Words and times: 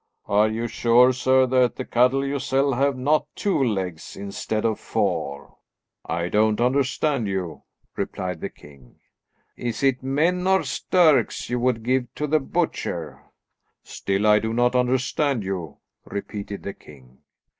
"Are 0.25 0.49
you 0.49 0.65
sure, 0.67 1.13
sir, 1.13 1.45
that 1.45 1.75
the 1.75 1.85
cattle 1.85 2.25
you 2.25 2.39
sell 2.39 2.73
have 2.73 2.97
not 2.97 3.27
two 3.35 3.63
legs 3.63 4.15
instead 4.15 4.65
of 4.65 4.79
four?" 4.79 5.57
"I 6.03 6.27
don't 6.27 6.59
understand 6.59 7.27
you," 7.27 7.61
replied 7.95 8.41
the 8.41 8.49
king. 8.49 8.95
"Is 9.55 9.83
it 9.83 10.01
men 10.01 10.47
or 10.47 10.63
stirks, 10.63 11.51
you 11.51 11.59
would 11.59 11.83
give 11.83 12.07
to 12.15 12.25
the 12.25 12.39
butcher?" 12.39 13.21
"Still 13.83 14.25
I 14.25 14.39
do 14.39 14.53
not 14.55 14.75
understand 14.75 15.43
you," 15.43 15.77
repeated 16.03 16.63
the 16.63 16.73
king. 16.73 17.19